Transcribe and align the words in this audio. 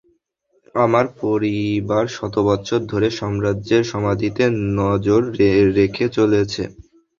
আমার 0.75 1.05
পরিবার 1.21 2.03
শতবছর 2.15 2.79
ধরে 2.91 3.07
সম্রাটের 3.19 3.83
সমাধিতে 3.91 4.43
নজর 4.79 5.21
রেখে 5.77 6.05
চলেছে! 6.17 6.63